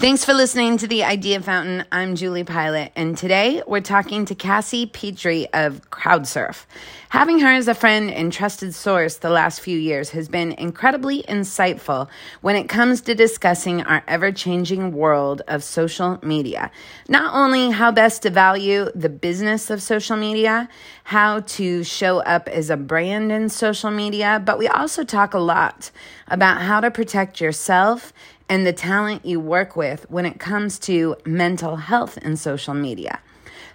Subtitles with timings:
[0.00, 1.84] Thanks for listening to the Idea Fountain.
[1.92, 6.64] I'm Julie Pilat, and today we're talking to Cassie Petrey of Crowdsurf.
[7.10, 11.22] Having her as a friend and trusted source the last few years has been incredibly
[11.24, 12.08] insightful
[12.40, 16.70] when it comes to discussing our ever changing world of social media.
[17.06, 20.70] Not only how best to value the business of social media,
[21.04, 25.38] how to show up as a brand in social media, but we also talk a
[25.38, 25.90] lot
[26.28, 28.14] about how to protect yourself
[28.50, 33.20] and the talent you work with when it comes to mental health and social media.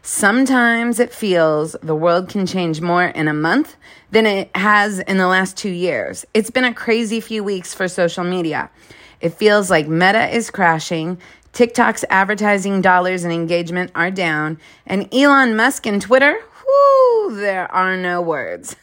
[0.01, 3.77] Sometimes it feels the world can change more in a month
[4.11, 6.25] than it has in the last two years.
[6.33, 8.69] It's been a crazy few weeks for social media.
[9.21, 11.19] It feels like Meta is crashing,
[11.53, 17.95] TikTok's advertising dollars and engagement are down, and Elon Musk and Twitter, whoo, there are
[17.95, 18.75] no words.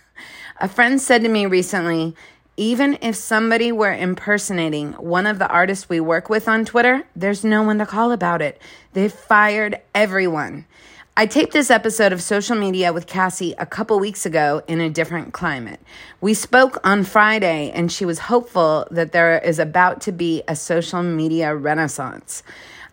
[0.59, 2.17] A friend said to me recently,
[2.63, 7.45] even if somebody were impersonating one of the artists we work with on Twitter, there's
[7.45, 8.63] no one to call about it.
[8.93, 10.67] They've fired everyone.
[11.15, 14.89] I taped this episode of social media with Cassie a couple weeks ago in a
[14.89, 15.79] different climate.
[16.23, 20.57] We spoke on Friday, and she was hopeful that there is about to be a
[20.57, 22.43] social media renaissance.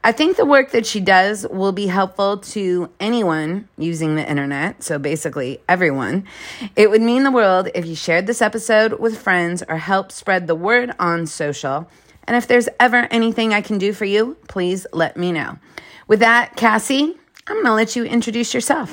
[0.04, 4.84] I think the work that she does will be helpful to anyone using the internet,
[4.84, 6.26] so basically everyone.
[6.76, 10.46] It would mean the world if you shared this episode with friends or help spread
[10.46, 11.90] the word on social.
[12.26, 15.58] And if there's ever anything I can do for you, please let me know.
[16.06, 17.16] With that, Cassie,
[17.50, 18.92] I'm going to let you introduce yourself.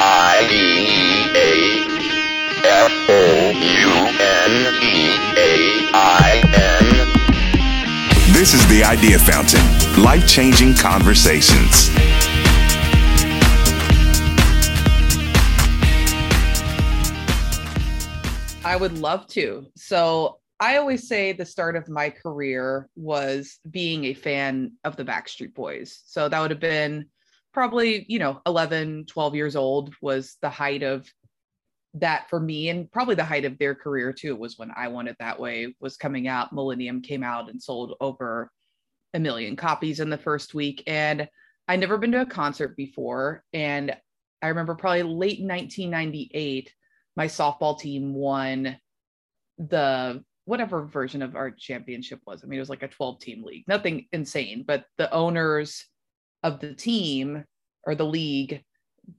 [0.00, 0.54] I D
[1.38, 1.86] A
[2.66, 8.32] F O U N E A I N.
[8.32, 9.62] This is the Idea Fountain
[10.02, 11.88] life changing conversations.
[18.64, 19.66] I would love to.
[19.76, 25.04] So I always say the start of my career was being a fan of the
[25.04, 26.04] Backstreet Boys.
[26.06, 27.06] So that would have been
[27.52, 31.12] probably, you know, 11, 12 years old was the height of
[31.94, 35.08] that for me and probably the height of their career too was when I Want
[35.08, 36.52] It That Way was coming out.
[36.52, 38.48] Millennium came out and sold over
[39.14, 40.84] a million copies in the first week.
[40.86, 41.28] And
[41.66, 43.42] I'd never been to a concert before.
[43.52, 43.96] And
[44.40, 46.72] I remember probably late 1998,
[47.16, 48.76] my softball team won
[49.58, 52.42] the whatever version of our championship was.
[52.42, 55.84] I mean, it was like a 12 team league, nothing insane, but the owners
[56.42, 57.44] of the team
[57.86, 58.62] or the league,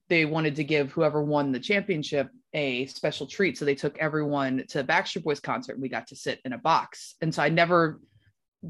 [0.10, 3.58] they wanted to give whoever won the championship a special treat.
[3.58, 6.58] So they took everyone to Backstreet Boys concert and we got to sit in a
[6.58, 7.16] box.
[7.22, 8.00] And so I never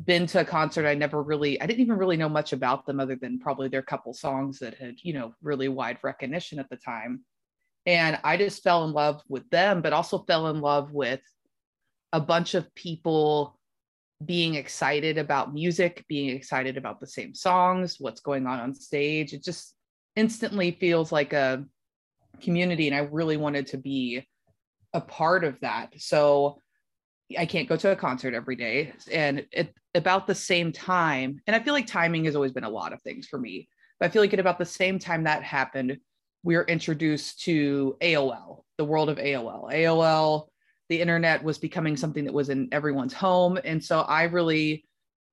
[0.05, 0.87] been to a concert.
[0.87, 3.81] I never really, I didn't even really know much about them other than probably their
[3.81, 7.21] couple songs that had, you know, really wide recognition at the time.
[7.85, 11.21] And I just fell in love with them, but also fell in love with
[12.13, 13.59] a bunch of people
[14.23, 19.33] being excited about music, being excited about the same songs, what's going on on stage.
[19.33, 19.75] It just
[20.15, 21.65] instantly feels like a
[22.41, 22.87] community.
[22.87, 24.25] And I really wanted to be
[24.93, 25.93] a part of that.
[25.97, 26.59] So
[27.37, 28.93] I can't go to a concert every day.
[29.11, 32.69] And at about the same time, and I feel like timing has always been a
[32.69, 33.67] lot of things for me,
[33.99, 35.97] but I feel like at about the same time that happened,
[36.43, 39.73] we were introduced to AOL, the world of AOL.
[39.73, 40.47] AOL,
[40.89, 43.57] the internet was becoming something that was in everyone's home.
[43.63, 44.85] And so I really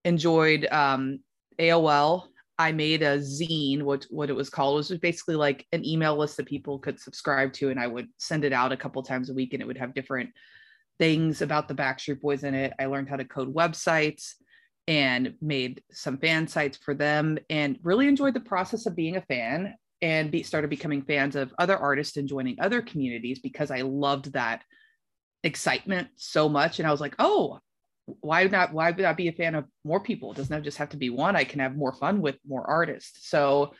[0.05, 1.21] enjoyed um,
[1.59, 2.25] AOL.
[2.59, 4.75] I made a zine, what what it was called.
[4.75, 8.09] It was basically like an email list that people could subscribe to, and I would
[8.19, 10.31] send it out a couple times a week, and it would have different
[10.99, 12.75] things about the Backstreet Boys in it.
[12.78, 14.34] I learned how to code websites
[14.87, 19.22] and made some fan sites for them and really enjoyed the process of being a
[19.22, 23.83] fan and be, started becoming fans of other artists and joining other communities because I
[23.83, 24.65] loved that
[25.43, 26.78] excitement so much.
[26.78, 27.61] And I was like, oh,
[28.21, 28.73] why not?
[28.73, 30.33] Why would I be a fan of more people?
[30.33, 31.37] It doesn't just have to be one.
[31.37, 33.28] I can have more fun with more artists.
[33.28, 33.75] So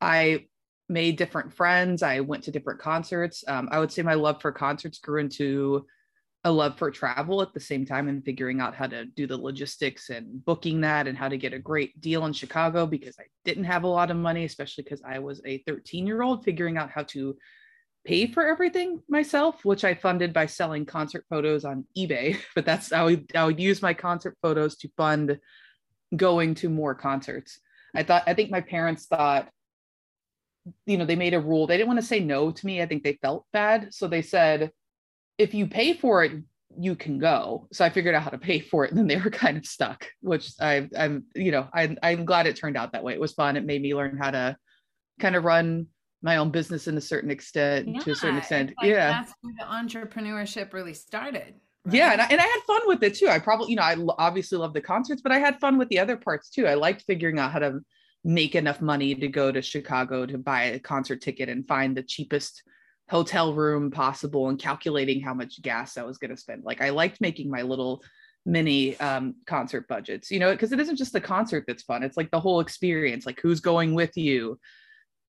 [0.00, 0.46] I
[0.88, 2.02] made different friends.
[2.02, 3.44] I went to different concerts.
[3.46, 5.86] Um, I would say my love for concerts grew into
[6.44, 9.36] a love for travel at the same time and figuring out how to do the
[9.36, 13.24] logistics and booking that and how to get a great deal in Chicago because I
[13.44, 16.78] didn't have a lot of money, especially because I was a 13 year old figuring
[16.78, 17.36] out how to
[18.04, 22.36] pay for everything myself, which I funded by selling concert photos on eBay.
[22.54, 25.38] But that's I would I would use my concert photos to fund
[26.16, 27.60] going to more concerts.
[27.94, 29.48] I thought I think my parents thought,
[30.86, 31.66] you know, they made a rule.
[31.66, 32.82] They didn't want to say no to me.
[32.82, 33.92] I think they felt bad.
[33.92, 34.72] So they said,
[35.38, 36.32] if you pay for it,
[36.78, 37.68] you can go.
[37.72, 39.66] So I figured out how to pay for it, and then they were kind of
[39.66, 40.06] stuck.
[40.20, 43.14] Which I, I'm, you know, I, I'm glad it turned out that way.
[43.14, 43.56] It was fun.
[43.56, 44.56] It made me learn how to
[45.18, 45.86] kind of run
[46.22, 47.88] my own business in a certain extent.
[47.88, 49.10] Yeah, to a certain extent, like yeah.
[49.10, 51.54] That's where the entrepreneurship really started.
[51.90, 53.28] Yeah, and I, and I had fun with it too.
[53.28, 55.88] I probably, you know, I l- obviously love the concerts, but I had fun with
[55.88, 56.66] the other parts too.
[56.66, 57.80] I liked figuring out how to
[58.24, 62.02] make enough money to go to Chicago to buy a concert ticket and find the
[62.02, 62.62] cheapest
[63.08, 66.64] hotel room possible and calculating how much gas I was going to spend.
[66.64, 68.02] Like I liked making my little
[68.44, 72.02] mini um, concert budgets, you know, because it isn't just the concert that's fun.
[72.02, 74.58] It's like the whole experience, like who's going with you.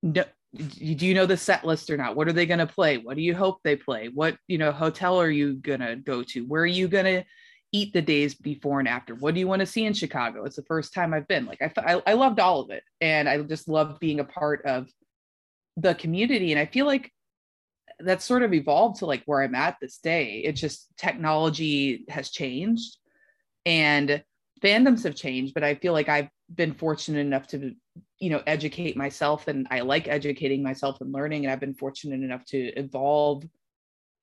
[0.02, 0.24] No,
[0.56, 2.16] do you know the set list or not?
[2.16, 2.98] What are they going to play?
[2.98, 4.10] What do you hope they play?
[4.10, 6.46] What, you know, hotel are you going to go to?
[6.46, 7.24] Where are you going to
[7.72, 9.14] eat the days before and after?
[9.14, 10.46] What do you want to see in Chicago?
[10.46, 11.46] It's the first time I've been.
[11.46, 12.84] Like I, I, I loved all of it.
[13.00, 14.88] And I just loved being a part of
[15.78, 16.52] the community.
[16.52, 17.12] And I feel like
[18.00, 20.42] that's sort of evolved to like where I'm at this day.
[20.46, 22.98] It's just technology has changed
[23.66, 24.24] and
[24.64, 27.74] fandoms have changed, but I feel like I've been fortunate enough to,
[28.20, 31.46] you know, educate myself and I like educating myself and learning.
[31.46, 33.44] And I've been fortunate enough to evolve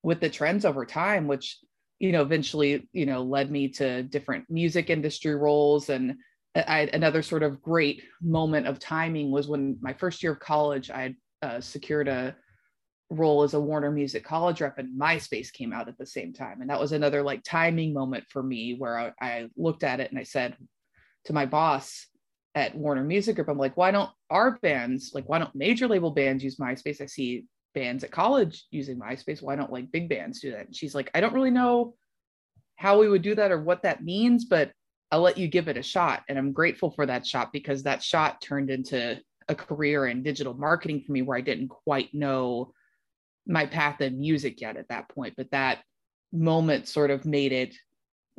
[0.02, 1.58] with the trends over time, which,
[1.99, 5.88] you know, eventually, you know, led me to different music industry roles.
[5.88, 6.17] And
[6.55, 10.90] I, another sort of great moment of timing was when my first year of college,
[10.90, 12.37] I uh, secured a
[13.11, 16.61] role as a Warner Music College rep and MySpace came out at the same time.
[16.61, 20.11] And that was another like timing moment for me where I, I, looked at it
[20.11, 20.56] and I said
[21.26, 22.06] to my boss
[22.56, 26.11] at Warner Music Group, I'm like, why don't our bands, like, why don't major label
[26.11, 27.03] bands use MySpace?
[27.03, 27.44] I see
[27.75, 29.43] bands at college using MySpace.
[29.43, 30.67] Why don't like big bands do that?
[30.67, 31.94] And she's like, I don't really know
[32.76, 34.73] how we would do that or what that means, but
[35.12, 36.23] I'll let you give it a shot.
[36.29, 40.55] And I'm grateful for that shot because that shot turned into a career in digital
[40.55, 42.73] marketing for me where I didn't quite know
[43.47, 45.81] my path in music yet at that point, but that
[46.32, 47.76] moment sort of made it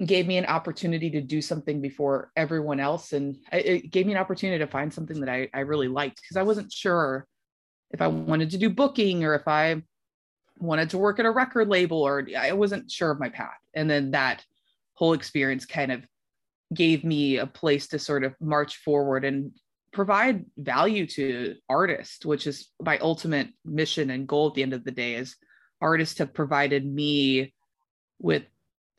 [0.06, 4.20] gave me an opportunity to do something before everyone else and it gave me an
[4.20, 7.26] opportunity to find something that I, I really liked because I wasn't sure
[7.92, 9.82] if I wanted to do booking or if I
[10.60, 13.58] wanted to work at a record label or I wasn't sure of my path.
[13.74, 14.44] And then that
[14.94, 16.06] whole experience kind of
[16.74, 19.52] gave me a place to sort of march forward and
[19.94, 24.84] provide value to artists, which is my ultimate mission and goal at the end of
[24.84, 25.36] the day is
[25.82, 27.54] artists have provided me
[28.20, 28.44] with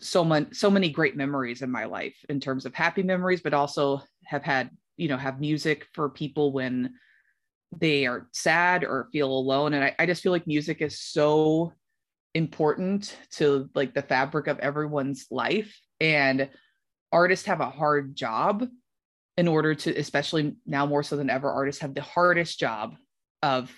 [0.01, 3.55] so much so many great memories in my life in terms of happy memories, but
[3.55, 6.95] also have had, you know, have music for people when
[7.77, 9.75] they are sad or feel alone.
[9.75, 11.73] And I, I just feel like music is so
[12.35, 15.79] important to like the fabric of everyone's life.
[16.01, 16.49] And
[17.13, 18.67] artists have a hard job
[19.37, 22.95] in order to especially now more so than ever artists have the hardest job
[23.43, 23.73] of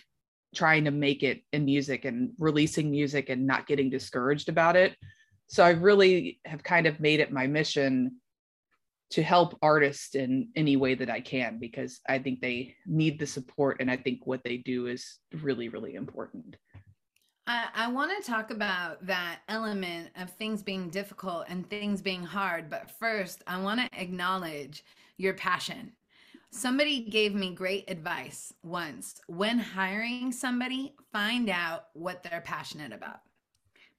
[0.55, 4.97] trying to make it in music and releasing music and not getting discouraged about it
[5.51, 8.17] so i really have kind of made it my mission
[9.11, 13.27] to help artists in any way that i can because i think they need the
[13.27, 16.57] support and i think what they do is really really important
[17.47, 22.23] I, I want to talk about that element of things being difficult and things being
[22.23, 22.71] hard.
[22.71, 24.85] But first, I want to acknowledge
[25.17, 25.91] your passion.
[26.53, 29.21] Somebody gave me great advice once.
[29.27, 33.21] When hiring somebody, find out what they're passionate about.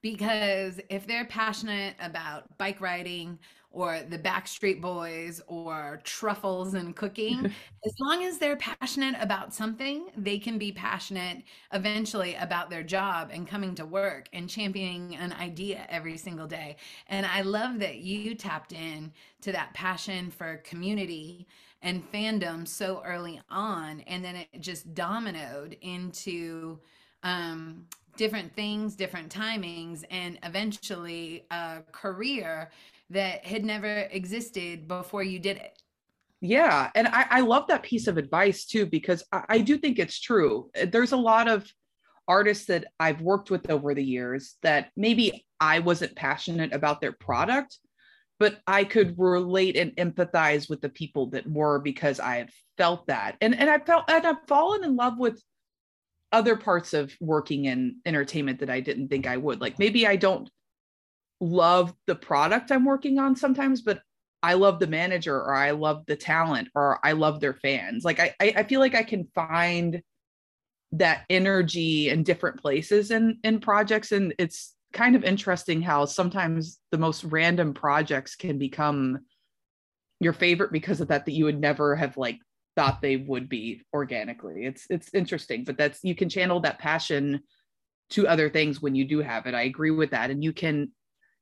[0.01, 3.38] Because if they're passionate about bike riding
[3.71, 7.45] or the Backstreet Boys or truffles and cooking,
[7.86, 13.30] as long as they're passionate about something, they can be passionate eventually about their job
[13.31, 16.75] and coming to work and championing an idea every single day.
[17.07, 21.48] And I love that you tapped in to that passion for community
[21.81, 26.79] and fandom so early on and then it just dominoed into
[27.24, 27.86] um
[28.18, 32.72] different things, different timings, and eventually a career
[33.10, 35.82] that had never existed before you did it.
[36.39, 36.89] Yeah.
[36.96, 40.20] And I, I love that piece of advice too, because I, I do think it's
[40.20, 40.72] true.
[40.88, 41.72] There's a lot of
[42.27, 47.12] artists that I've worked with over the years that maybe I wasn't passionate about their
[47.12, 47.77] product,
[48.39, 53.06] but I could relate and empathize with the people that were because I had felt
[53.08, 53.36] that.
[53.41, 55.44] And and I felt and I've fallen in love with
[56.31, 59.61] other parts of working in entertainment that I didn't think I would.
[59.61, 60.50] Like maybe I don't
[61.39, 64.01] love the product I'm working on sometimes, but
[64.43, 68.03] I love the manager or I love the talent or I love their fans.
[68.03, 70.01] Like I, I feel like I can find
[70.93, 74.11] that energy in different places in in projects.
[74.11, 79.19] And it's kind of interesting how sometimes the most random projects can become
[80.19, 82.39] your favorite because of that that you would never have like
[82.81, 84.65] thought they would be organically.
[84.65, 87.41] It's it's interesting, but that's you can channel that passion
[88.09, 89.53] to other things when you do have it.
[89.53, 90.31] I agree with that.
[90.31, 90.91] And you can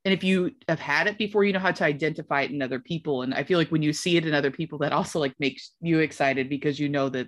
[0.03, 2.79] and if you have had it before you know how to identify it in other
[2.79, 5.33] people and i feel like when you see it in other people that also like
[5.39, 7.27] makes you excited because you know that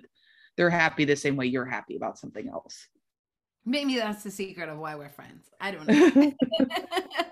[0.56, 2.88] they're happy the same way you're happy about something else
[3.64, 5.50] Maybe that's the secret of why we're friends.
[5.60, 6.32] I don't know.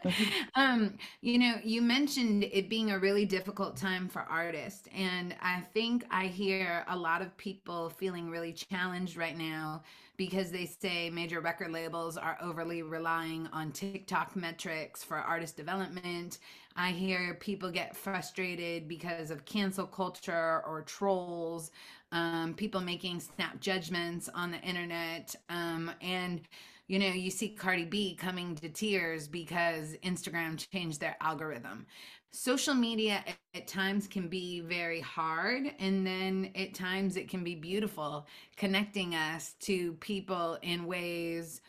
[0.54, 5.62] um, you know, you mentioned it being a really difficult time for artists, and I
[5.74, 9.82] think I hear a lot of people feeling really challenged right now
[10.20, 16.36] because they say major record labels are overly relying on TikTok metrics for artist development.
[16.76, 21.70] I hear people get frustrated because of cancel culture or trolls
[22.12, 25.34] um, people making snap judgments on the internet.
[25.48, 26.42] Um, and,
[26.86, 31.86] you know, you see Cardi B coming to tears because Instagram changed their algorithm.
[32.32, 37.42] Social media at, at times can be very hard, and then at times it can
[37.42, 41.60] be beautiful, connecting us to people in ways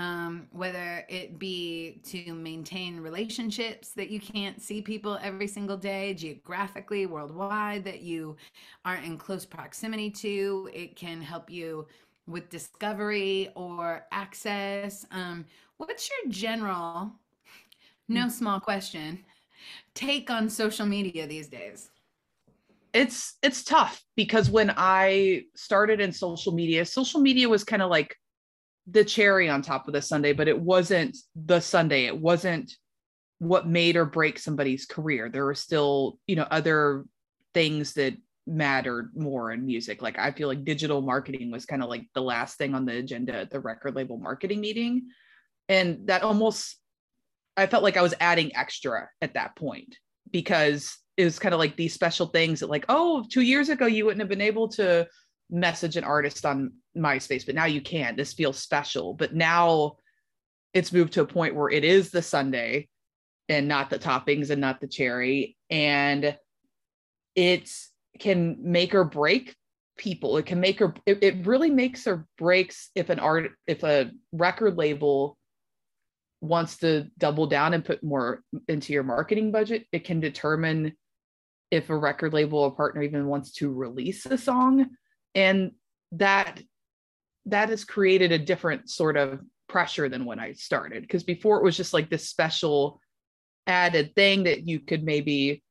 [0.00, 6.14] um, whether it be to maintain relationships that you can't see people every single day
[6.14, 8.36] geographically worldwide that you
[8.84, 11.86] aren't in close proximity to it can help you
[12.26, 15.44] with discovery or access um,
[15.76, 17.12] what's your general
[18.08, 18.28] no hmm.
[18.28, 19.22] small question
[19.94, 21.90] take on social media these days
[22.92, 27.90] it's it's tough because when i started in social media social media was kind of
[27.90, 28.16] like
[28.90, 32.06] the cherry on top of the sundae, but it wasn't the sundae.
[32.06, 32.72] It wasn't
[33.38, 35.28] what made or break somebody's career.
[35.28, 37.04] There were still, you know, other
[37.54, 40.02] things that mattered more in music.
[40.02, 42.96] Like I feel like digital marketing was kind of like the last thing on the
[42.96, 45.08] agenda at the record label marketing meeting.
[45.68, 46.79] And that almost
[47.56, 49.96] I felt like I was adding extra at that point
[50.30, 53.86] because it was kind of like these special things that like, oh, two years ago
[53.86, 55.06] you wouldn't have been able to
[55.50, 58.16] message an artist on MySpace, but now you can.
[58.16, 59.14] This feels special.
[59.14, 59.96] But now
[60.72, 62.86] it's moved to a point where it is the sundae
[63.48, 65.56] and not the toppings and not the cherry.
[65.68, 66.36] And
[67.34, 67.70] it
[68.18, 69.56] can make or break
[69.96, 70.36] people.
[70.36, 74.10] It can make or it, it really makes or breaks if an art if a
[74.32, 75.36] record label
[76.40, 80.94] wants to double down and put more into your marketing budget, it can determine
[81.70, 84.86] if a record label or partner even wants to release a song.
[85.34, 85.72] And
[86.12, 86.60] that
[87.46, 91.64] that has created a different sort of pressure than when I started because before it
[91.64, 93.00] was just like this special
[93.66, 95.62] added thing that you could maybe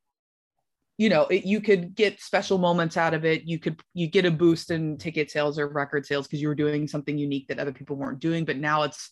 [0.96, 3.44] you know it, you could get special moments out of it.
[3.44, 6.54] You could you get a boost in ticket sales or record sales because you were
[6.54, 9.10] doing something unique that other people weren't doing but now it's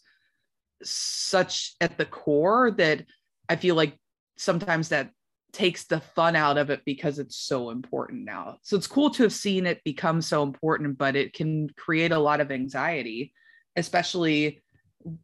[0.83, 3.05] such at the core that
[3.49, 3.99] i feel like
[4.37, 5.11] sometimes that
[5.53, 8.59] takes the fun out of it because it's so important now.
[8.63, 12.19] So it's cool to have seen it become so important, but it can create a
[12.19, 13.33] lot of anxiety,
[13.77, 14.63] especially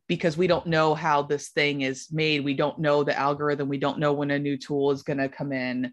[0.08, 2.44] because we don't know how this thing is made.
[2.44, 3.68] We don't know the algorithm.
[3.68, 5.92] We don't know when a new tool is going to come in.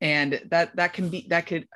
[0.00, 1.66] And that that can be that could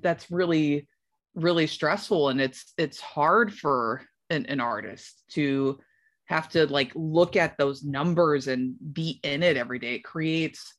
[0.00, 0.88] that's really
[1.34, 4.00] really stressful and it's it's hard for
[4.30, 5.78] an, an artist to
[6.26, 9.94] have to like look at those numbers and be in it every day.
[9.94, 10.74] It creates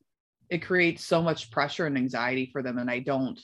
[0.49, 3.39] it creates so much pressure and anxiety for them and i don't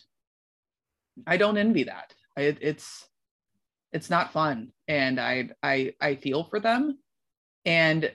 [1.27, 3.07] i don't envy that it, it's
[3.91, 6.97] it's not fun and i i i feel for them
[7.65, 8.11] and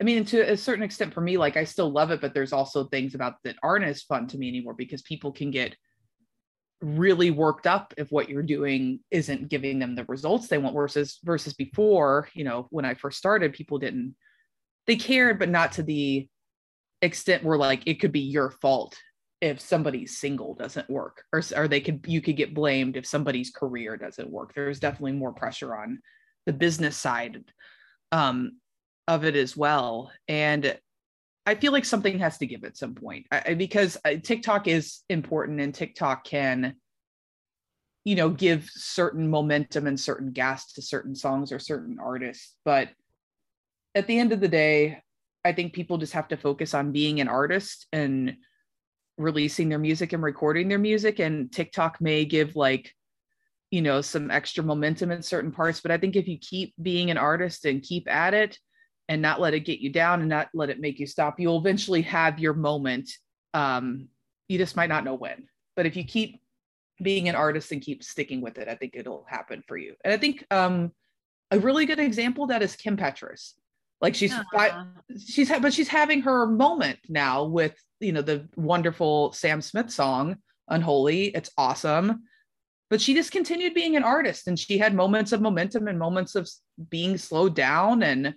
[0.00, 2.52] i mean to a certain extent for me like i still love it but there's
[2.52, 5.76] also things about that aren't as fun to me anymore because people can get
[6.82, 11.18] really worked up if what you're doing isn't giving them the results they want versus
[11.22, 14.14] versus before you know when i first started people didn't
[14.86, 16.26] they cared but not to the
[17.02, 18.96] extent where like it could be your fault
[19.40, 23.50] if somebody's single doesn't work or, or they could you could get blamed if somebody's
[23.50, 24.52] career doesn't work.
[24.54, 26.00] There's definitely more pressure on
[26.46, 27.42] the business side
[28.12, 28.58] um,
[29.08, 30.10] of it as well.
[30.28, 30.78] And
[31.46, 35.00] i feel like something has to give at some point I, because uh, tiktok is
[35.08, 36.76] important and tiktok can
[38.04, 42.88] you know give certain momentum and certain gas to certain songs or certain artists but
[43.94, 45.02] at the end of the day
[45.44, 48.36] I think people just have to focus on being an artist and
[49.16, 51.18] releasing their music and recording their music.
[51.18, 52.94] And TikTok may give like,
[53.70, 55.80] you know, some extra momentum in certain parts.
[55.80, 58.58] But I think if you keep being an artist and keep at it
[59.10, 61.58] and not let it get you down and not let it make you stop, you'll
[61.58, 63.10] eventually have your moment.
[63.52, 64.06] Um,
[64.48, 65.48] you just might not know when.
[65.74, 66.40] But if you keep
[67.02, 69.96] being an artist and keep sticking with it, I think it'll happen for you.
[70.04, 70.92] And I think um,
[71.50, 73.54] a really good example that is Kim Petras.
[74.00, 74.84] Like she's uh-huh.
[75.26, 79.90] she's ha- but she's having her moment now with you know the wonderful Sam Smith
[79.90, 80.36] song
[80.68, 81.26] Unholy.
[81.26, 82.22] It's awesome.
[82.88, 86.36] But she just continued being an artist and she had moments of momentum and moments
[86.36, 86.48] of
[86.88, 88.34] being slowed down and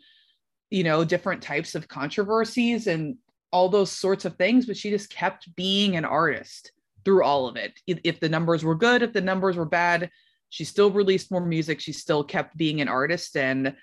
[0.73, 3.15] you know different types of controversies and
[3.51, 6.71] all those sorts of things but she just kept being an artist
[7.05, 7.79] through all of it.
[7.85, 10.09] If the numbers were good if the numbers were bad
[10.49, 11.79] she still released more music.
[11.79, 13.75] She still kept being an artist and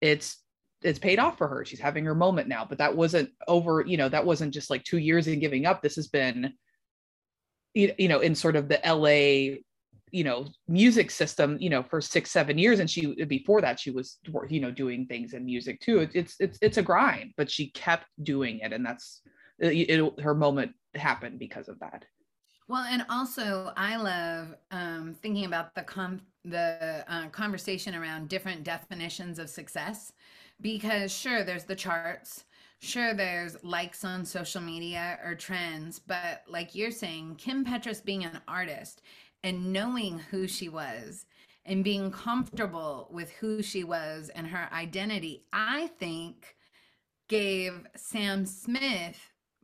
[0.00, 0.38] it's
[0.82, 1.64] it's paid off for her.
[1.64, 4.82] She's having her moment now but that wasn't over you know that wasn't just like
[4.82, 5.80] two years in giving up.
[5.80, 6.54] This has been
[7.72, 9.56] you know in sort of the la
[10.12, 13.90] you know music system you know for six seven years and she before that she
[13.90, 15.98] was you know doing things in music too.
[16.00, 19.22] It- it's it's it's a grind but she kept doing it and that's
[19.58, 22.04] it, it- her moment happened because of that.
[22.68, 28.64] Well, and also I love um, thinking about the com- the uh, conversation around different
[28.64, 30.12] definitions of success,
[30.60, 32.44] because sure, there's the charts,
[32.80, 38.24] sure, there's likes on social media or trends, but like you're saying, Kim Petras being
[38.24, 39.02] an artist
[39.42, 41.26] and knowing who she was
[41.64, 46.56] and being comfortable with who she was and her identity, I think
[47.28, 49.18] gave Sam Smith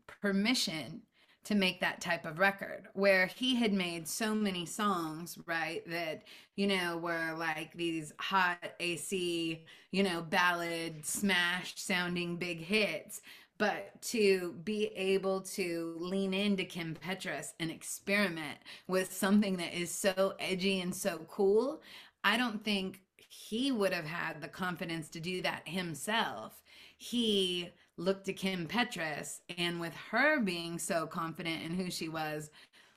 [0.06, 1.02] permission
[1.44, 6.22] to make that type of record where he had made so many songs right that
[6.56, 13.22] you know were like these hot ac you know ballad smash sounding big hits
[13.58, 19.90] but to be able to lean into Kim Petras and experiment with something that is
[19.90, 21.82] so edgy and so cool,
[22.22, 26.62] I don't think he would have had the confidence to do that himself.
[26.96, 32.50] He looked to Kim Petras and with her being so confident in who she was,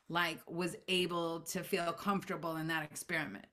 [0.09, 3.45] like was able to feel comfortable in that experiment.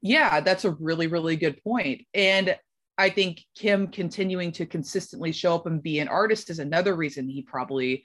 [0.00, 2.06] Yeah, that's a really, really good point.
[2.14, 2.56] And
[2.98, 7.28] I think Kim continuing to consistently show up and be an artist is another reason
[7.28, 8.04] he probably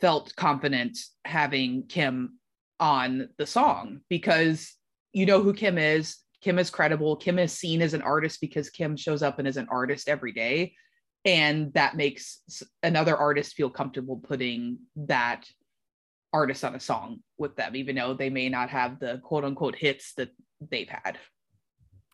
[0.00, 2.38] felt confident having Kim
[2.78, 4.72] on the song because
[5.12, 6.16] you know who Kim is.
[6.42, 7.16] Kim is credible.
[7.16, 10.32] Kim is seen as an artist because Kim shows up and is an artist every
[10.32, 10.74] day.
[11.24, 12.40] And that makes
[12.82, 15.44] another artist feel comfortable putting that
[16.32, 19.74] artist on a song with them, even though they may not have the quote unquote
[19.74, 20.30] hits that
[20.70, 21.18] they've had.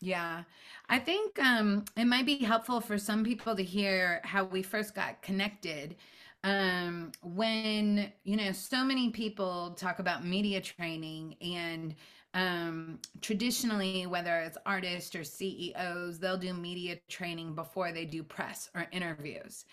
[0.00, 0.44] Yeah.
[0.88, 4.94] I think um, it might be helpful for some people to hear how we first
[4.94, 5.96] got connected.
[6.42, 11.94] Um, when, you know, so many people talk about media training and
[12.32, 18.70] um, traditionally, whether it's artists or CEOs, they'll do media training before they do press
[18.74, 19.66] or interviews.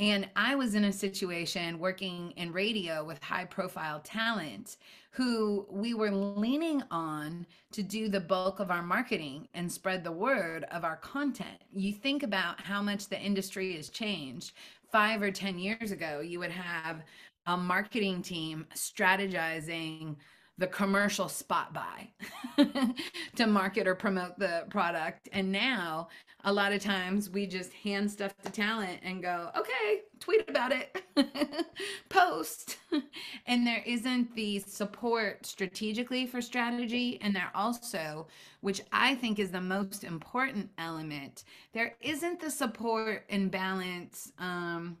[0.00, 4.76] And I was in a situation working in radio with high profile talent
[5.12, 10.10] who we were leaning on to do the bulk of our marketing and spread the
[10.10, 11.62] word of our content.
[11.72, 14.52] You think about how much the industry has changed.
[14.90, 17.02] Five or 10 years ago, you would have
[17.46, 20.16] a marketing team strategizing
[20.56, 22.08] the commercial spot buy
[23.36, 25.28] to market or promote the product.
[25.32, 26.08] And now,
[26.44, 30.72] a lot of times, we just hand stuff to talent and go, okay, tweet about
[30.72, 31.02] it,
[32.08, 32.78] post.
[33.46, 37.18] and there isn't the support strategically for strategy.
[37.20, 38.28] And there also,
[38.60, 44.98] which I think is the most important element, there isn't the support and balance um,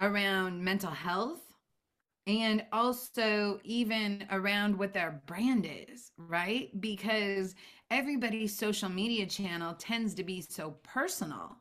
[0.00, 1.53] around mental health
[2.26, 6.70] and also even around what their brand is, right?
[6.80, 7.54] Because
[7.90, 11.58] everybody's social media channel tends to be so personal.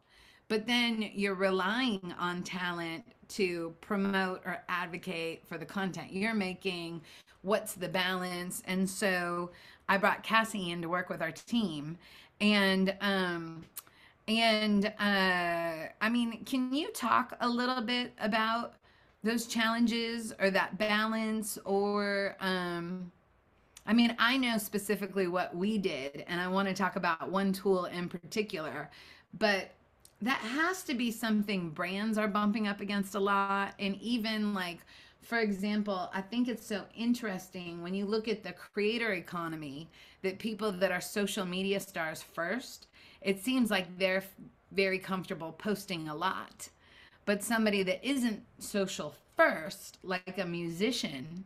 [0.47, 7.01] But then you're relying on talent to promote or advocate for the content you're making.
[7.41, 8.61] What's the balance?
[8.67, 9.51] And so
[9.89, 11.97] I brought Cassie in to work with our team.
[12.39, 13.65] And um
[14.27, 18.75] and uh I mean, can you talk a little bit about
[19.23, 23.11] those challenges or that balance or um
[23.85, 27.51] I mean, I know specifically what we did and I want to talk about one
[27.51, 28.89] tool in particular,
[29.37, 29.71] but
[30.21, 34.79] that has to be something brands are bumping up against a lot and even like
[35.21, 39.89] for example, I think it's so interesting when you look at the creator economy
[40.21, 42.87] that people that are social media stars first,
[43.21, 44.23] it seems like they're
[44.73, 46.69] very comfortable posting a lot
[47.25, 51.43] but somebody that isn't social first like a musician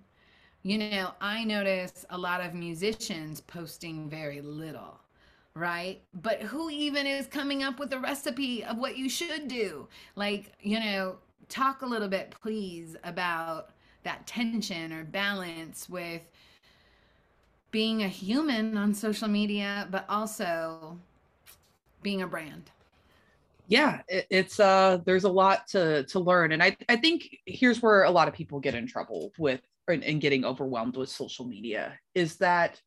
[0.63, 4.99] you know i notice a lot of musicians posting very little
[5.57, 6.01] right?
[6.13, 9.87] But who even is coming up with a recipe of what you should do?
[10.15, 11.17] Like you know
[11.49, 13.69] talk a little bit please about
[14.03, 16.21] that tension or balance with
[17.71, 20.97] being a human on social media but also
[22.01, 22.69] being a brand
[23.67, 27.81] yeah it, it's uh there's a lot to to learn and i i think here's
[27.81, 31.45] where a lot of people get in trouble with and, and getting overwhelmed with social
[31.45, 32.81] media is that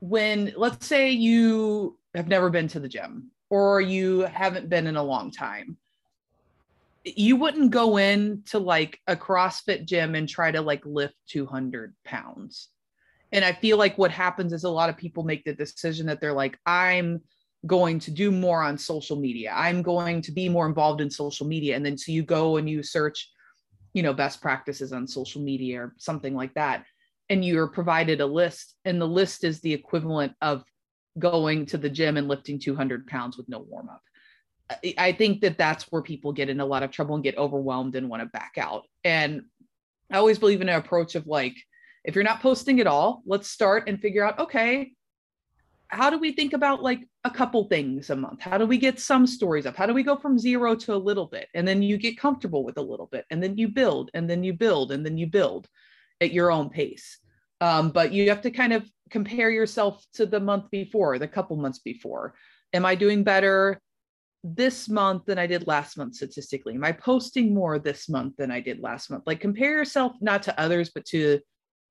[0.00, 4.96] when let's say you have never been to the gym or you haven't been in
[4.96, 5.76] a long time
[7.04, 11.94] you wouldn't go in to like a CrossFit gym and try to like lift 200
[12.04, 12.68] pounds.
[13.32, 16.20] And I feel like what happens is a lot of people make the decision that
[16.20, 17.22] they're like, I'm
[17.66, 19.52] going to do more on social media.
[19.54, 21.76] I'm going to be more involved in social media.
[21.76, 23.30] And then so you go and you search,
[23.92, 26.84] you know, best practices on social media or something like that.
[27.28, 30.64] And you're provided a list, and the list is the equivalent of
[31.18, 34.00] going to the gym and lifting 200 pounds with no warm up.
[34.98, 37.94] I think that that's where people get in a lot of trouble and get overwhelmed
[37.94, 38.84] and want to back out.
[39.04, 39.42] And
[40.12, 41.56] I always believe in an approach of like,
[42.04, 44.92] if you're not posting at all, let's start and figure out, okay,
[45.90, 48.40] how do we think about like a couple things a month?
[48.40, 49.76] How do we get some stories up?
[49.76, 51.48] How do we go from zero to a little bit?
[51.54, 54.44] And then you get comfortable with a little bit, and then you build, and then
[54.44, 55.68] you build, and then you build
[56.20, 57.18] at your own pace.
[57.60, 61.56] Um, but you have to kind of compare yourself to the month before, the couple
[61.56, 62.34] months before.
[62.72, 63.80] Am I doing better
[64.44, 66.74] this month than I did last month statistically?
[66.74, 69.24] Am I posting more this month than I did last month?
[69.26, 71.40] Like compare yourself not to others, but to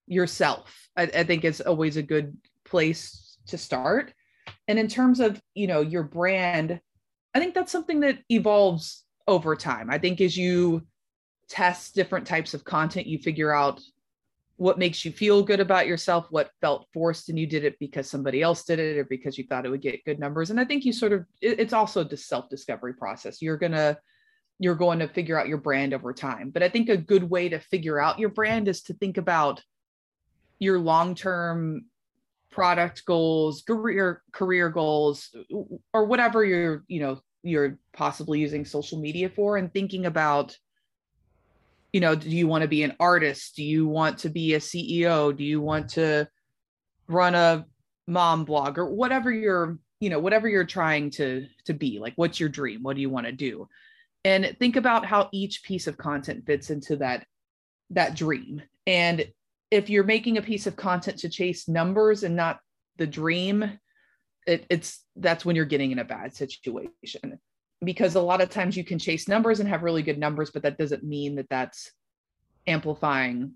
[0.07, 0.73] yourself.
[0.97, 2.35] I, I think it's always a good
[2.65, 4.13] place to start.
[4.67, 6.79] And in terms of, you know, your brand,
[7.33, 9.89] I think that's something that evolves over time.
[9.89, 10.87] I think as you
[11.49, 13.81] test different types of content, you figure out
[14.57, 18.09] what makes you feel good about yourself, what felt forced and you did it because
[18.09, 20.49] somebody else did it or because you thought it would get good numbers.
[20.49, 23.41] And I think you sort of it's also the self-discovery process.
[23.41, 23.97] You're to
[24.59, 26.49] you're going to figure out your brand over time.
[26.49, 29.63] But I think a good way to figure out your brand is to think about
[30.59, 31.85] your long-term
[32.51, 35.35] product goals, career career goals
[35.93, 40.57] or whatever you're, you know, you're possibly using social media for and thinking about
[41.91, 43.55] you know, do you want to be an artist?
[43.55, 45.35] Do you want to be a CEO?
[45.35, 46.27] Do you want to
[47.07, 47.65] run a
[48.07, 51.99] mom blog or whatever you're, you know, whatever you're trying to to be?
[51.99, 52.83] Like what's your dream?
[52.83, 53.67] What do you want to do?
[54.23, 57.25] And think about how each piece of content fits into that
[57.91, 58.61] that dream.
[58.85, 59.27] And
[59.71, 62.59] if you're making a piece of content to chase numbers and not
[62.97, 63.79] the dream,
[64.47, 67.39] it, it's that's when you're getting in a bad situation
[67.83, 70.63] because a lot of times you can chase numbers and have really good numbers, but
[70.63, 71.91] that doesn't mean that that's
[72.67, 73.53] amplifying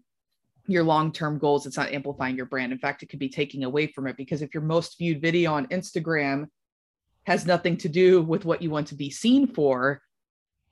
[0.67, 1.65] your long-term goals.
[1.65, 2.71] It's not amplifying your brand.
[2.71, 5.53] In fact, it could be taking away from it because if your most viewed video
[5.53, 6.45] on Instagram
[7.25, 10.01] has nothing to do with what you want to be seen for,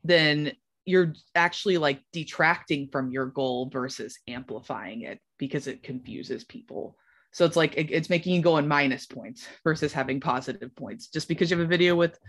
[0.04, 0.54] then
[0.86, 6.96] you're actually like detracting from your goal versus amplifying it because it confuses people.
[7.32, 11.08] So it's like it's making you go in minus points versus having positive points.
[11.08, 12.20] Just because you have a video with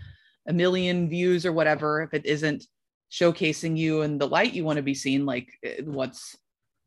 [0.47, 2.65] a million views or whatever if it isn't
[3.11, 6.35] showcasing you in the light you want to be seen like eh, what's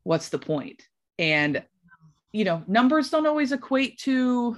[0.03, 0.83] what's the point
[1.17, 1.63] and
[2.33, 4.57] you know numbers don't always equate to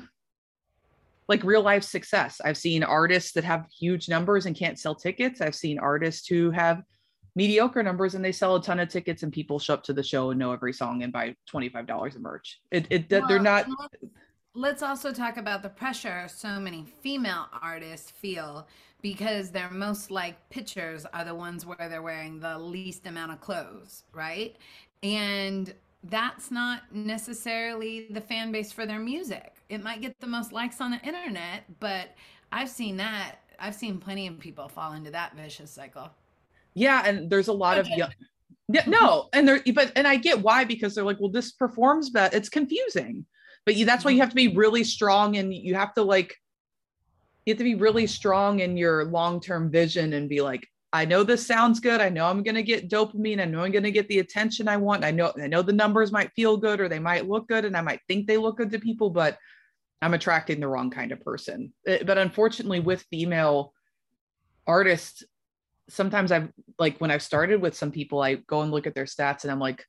[1.27, 5.41] like real life success i've seen artists that have huge numbers and can't sell tickets
[5.41, 6.81] i've seen artists who have
[7.35, 10.03] mediocre numbers and they sell a ton of tickets and people show up to the
[10.03, 13.67] show and know every song and buy $25 of merch it, it well, they're not
[14.55, 18.67] let's also talk about the pressure so many female artists feel
[19.01, 23.39] because their most like pictures are the ones where they're wearing the least amount of
[23.39, 24.55] clothes, right?
[25.03, 29.55] And that's not necessarily the fan base for their music.
[29.69, 32.15] It might get the most likes on the internet, but
[32.51, 33.35] I've seen that.
[33.59, 36.09] I've seen plenty of people fall into that vicious cycle.
[36.79, 38.11] Yeah, and there's a lot of young
[38.71, 42.11] yeah, no, and there but and I get why because they're like, well, this performs
[42.11, 43.25] but it's confusing.
[43.65, 46.35] But you, that's why you have to be really strong and you have to like
[47.45, 51.23] you have to be really strong in your long-term vision and be like I know
[51.23, 51.99] this sounds good.
[51.99, 53.39] I know I'm going to get dopamine.
[53.39, 55.03] I know I'm going to get the attention I want.
[55.03, 57.75] I know I know the numbers might feel good or they might look good and
[57.75, 59.37] I might think they look good to people, but
[60.01, 61.73] I'm attracting the wrong kind of person.
[61.87, 63.73] Eh, but unfortunately with female
[64.67, 65.23] artists
[65.89, 69.05] sometimes I've like when I've started with some people I go and look at their
[69.05, 69.85] stats and I'm like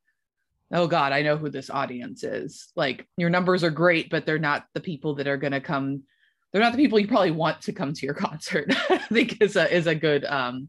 [0.73, 2.69] oh god, I know who this audience is.
[2.77, 6.05] Like your numbers are great, but they're not the people that are going to come
[6.53, 8.67] they're not the people you probably want to come to your concert.
[8.91, 10.69] I think is a is a good um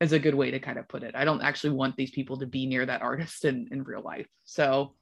[0.00, 1.14] is a good way to kind of put it.
[1.14, 4.26] I don't actually want these people to be near that artist in in real life.
[4.44, 4.94] So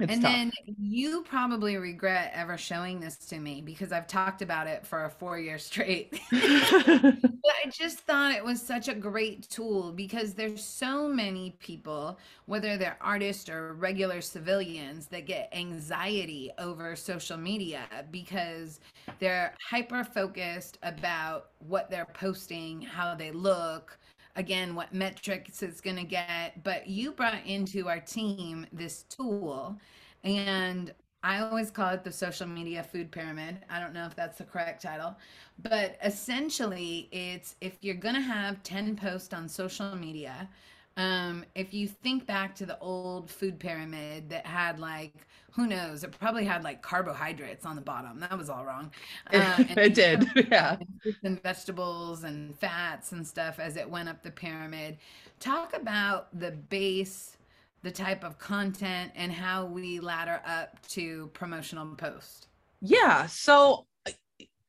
[0.00, 0.32] it's and tough.
[0.32, 5.04] then you probably regret ever showing this to me because I've talked about it for
[5.04, 6.20] a four year straight.
[6.30, 12.18] but I just thought it was such a great tool because there's so many people,
[12.46, 18.80] whether they're artists or regular civilians, that get anxiety over social media because
[19.20, 23.96] they're hyper focused about what they're posting, how they look,
[24.36, 29.78] again what metrics it's going to get but you brought into our team this tool
[30.24, 30.92] and
[31.24, 33.60] I always call it the social media food pyramid.
[33.70, 35.16] I don't know if that's the correct title,
[35.62, 40.50] but essentially it's if you're going to have 10 posts on social media,
[40.98, 46.02] um, if you think back to the old food pyramid that had like who knows?
[46.04, 48.20] It probably had like carbohydrates on the bottom.
[48.20, 48.90] That was all wrong.
[49.32, 50.76] Uh, it did yeah.
[51.22, 54.98] and vegetables and fats and stuff as it went up the pyramid.
[55.40, 57.36] Talk about the base
[57.82, 62.48] the type of content and how we ladder up to promotional post.
[62.80, 63.86] Yeah so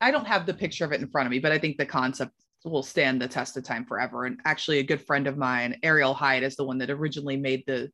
[0.01, 1.85] i don't have the picture of it in front of me but i think the
[1.85, 2.33] concept
[2.65, 4.25] will stand the test of time forever.
[4.25, 7.63] And actually, a good friend of mine, Ariel Hyatt, is the one that originally made
[7.65, 7.91] the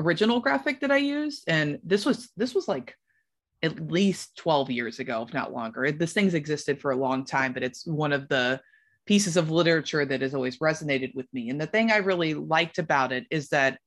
[0.00, 1.44] original graphic that I used.
[1.46, 2.94] And this was this was like
[3.62, 5.90] at least 12 years ago, if not longer.
[5.92, 8.60] This thing's existed for a long time, but it's one of the
[9.06, 11.50] pieces of literature that has always resonated with me.
[11.50, 13.78] And the thing I really liked about it is that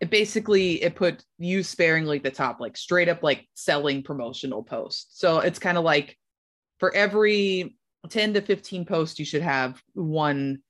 [0.00, 5.18] it basically it put use sparingly the top, like straight up like selling promotional posts.
[5.18, 6.16] So it's kind of like
[6.78, 7.76] for every
[8.08, 10.62] 10 to 15 posts you should have one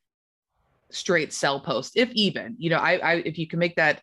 [0.90, 4.00] straight sell post if even you know i, I if you can make that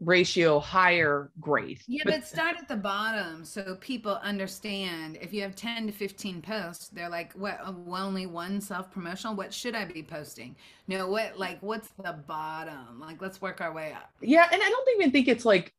[0.00, 5.18] ratio higher great yeah but, but start at the bottom so people understand.
[5.20, 9.34] If you have 10 to 15 posts they're like what uh, only one self promotional
[9.34, 10.54] what should i be posting?
[10.86, 13.00] No what like what's the bottom?
[13.00, 14.10] Like let's work our way up.
[14.20, 15.72] Yeah and i don't even think it's like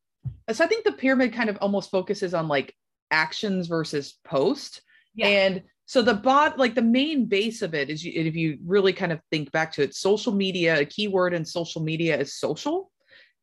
[0.51, 2.75] so i think the pyramid kind of almost focuses on like
[3.11, 4.81] actions versus post.
[5.15, 5.27] Yeah.
[5.27, 8.93] and so the bot like the main base of it is you, if you really
[8.93, 12.91] kind of think back to it social media a keyword in social media is social.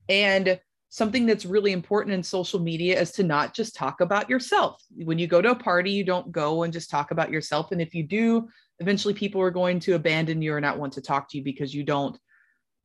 [0.08, 4.82] And something that's really important in social media is to not just talk about yourself.
[4.96, 7.72] When you go to a party you don't go and just talk about yourself.
[7.72, 11.00] And if you do eventually people are going to abandon you or not want to
[11.00, 12.18] talk to you because you don't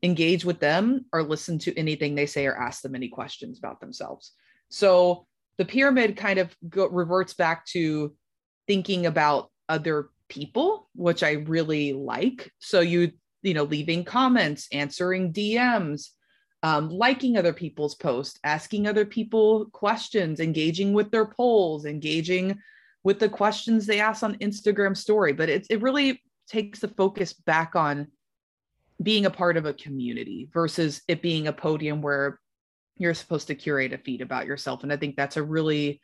[0.03, 3.79] engage with them or listen to anything they say or ask them any questions about
[3.79, 4.31] themselves.
[4.69, 8.15] So the pyramid kind of go, reverts back to
[8.67, 12.51] thinking about other people, which I really like.
[12.59, 13.11] So you,
[13.43, 16.09] you know, leaving comments, answering DMs,
[16.63, 22.59] um, liking other people's posts, asking other people questions, engaging with their polls, engaging
[23.03, 25.33] with the questions they ask on Instagram story.
[25.33, 28.07] But it, it really takes the focus back on
[29.01, 32.39] being a part of a community versus it being a podium where
[32.97, 34.83] you're supposed to curate a feed about yourself.
[34.83, 35.99] And I think that's a really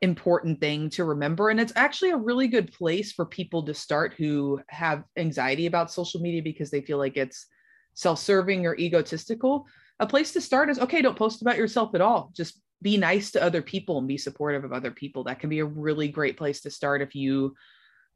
[0.00, 1.48] important thing to remember.
[1.48, 5.90] And it's actually a really good place for people to start who have anxiety about
[5.90, 7.46] social media because they feel like it's
[7.94, 9.66] self serving or egotistical.
[10.00, 12.30] A place to start is okay, don't post about yourself at all.
[12.34, 15.24] Just be nice to other people and be supportive of other people.
[15.24, 17.54] That can be a really great place to start if you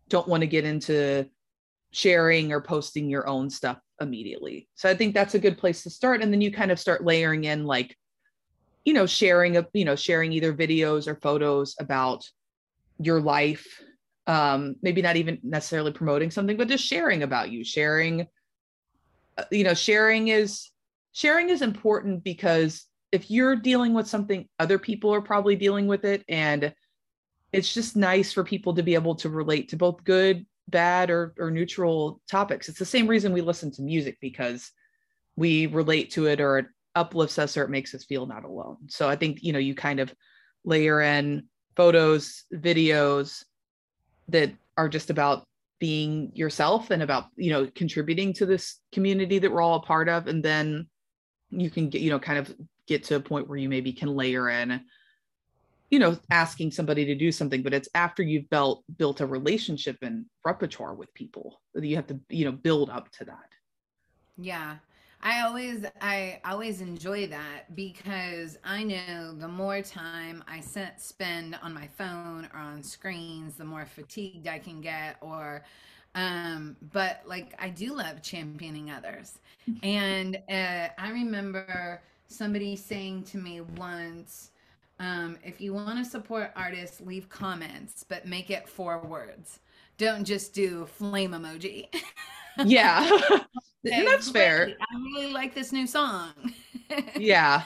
[0.09, 1.27] don't want to get into
[1.91, 4.69] sharing or posting your own stuff immediately.
[4.75, 6.23] So I think that's a good place to start.
[6.23, 7.97] And then you kind of start layering in like
[8.89, 12.25] you know sharing a you know sharing either videos or photos about
[12.99, 13.67] your life
[14.27, 18.27] um maybe not even necessarily promoting something but just sharing about you sharing
[19.39, 20.71] Uh, you know sharing is
[21.13, 26.05] sharing is important because if you're dealing with something other people are probably dealing with
[26.05, 26.75] it and
[27.53, 31.33] it's just nice for people to be able to relate to both good bad or,
[31.39, 34.71] or neutral topics it's the same reason we listen to music because
[35.37, 36.67] we relate to it or it
[36.99, 38.77] uplifts us or it makes us feel not alone.
[38.89, 40.13] So I think, you know, you kind of
[40.65, 41.45] layer in
[41.77, 43.45] photos, videos
[44.29, 45.45] that are just about
[45.79, 50.09] being yourself and about, you know, contributing to this community that we're all a part
[50.09, 50.27] of.
[50.27, 50.89] And then
[51.51, 52.55] you can get, you know, kind of
[52.87, 54.81] get to a point where you maybe can layer in,
[55.91, 59.97] you know, asking somebody to do something, but it's after you've built built a relationship
[60.03, 63.49] and repertoire with people that you have to, you know, build up to that.
[64.37, 64.77] Yeah.
[65.21, 70.61] I always I always enjoy that because I know the more time I
[71.01, 75.65] spend on my phone or on screens, the more fatigued I can get or
[76.15, 79.39] um but like I do love championing others.
[79.83, 84.51] And uh, I remember somebody saying to me once
[85.01, 89.61] um, if you want to support artists, leave comments, but make it four words.
[89.99, 91.87] Don't just do flame emoji.
[92.65, 93.09] yeah.
[93.85, 94.75] that's fair.
[94.81, 96.31] I really like this new song.
[97.17, 97.63] yeah.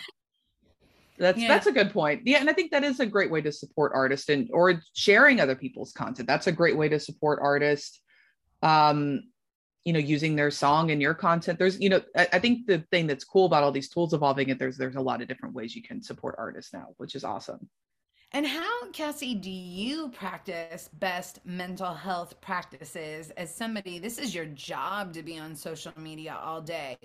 [1.18, 1.48] That's yeah.
[1.48, 2.22] that's a good point.
[2.24, 5.40] Yeah, and I think that is a great way to support artists and or sharing
[5.40, 6.26] other people's content.
[6.26, 8.00] That's a great way to support artists.
[8.62, 9.22] Um,
[9.84, 11.58] you know, using their song and your content.
[11.58, 14.48] There's, you know, I, I think the thing that's cool about all these tools evolving
[14.48, 17.24] it, there's there's a lot of different ways you can support artists now, which is
[17.24, 17.68] awesome.
[18.34, 23.98] And how, Cassie, do you practice best mental health practices as somebody?
[23.98, 26.96] This is your job to be on social media all day.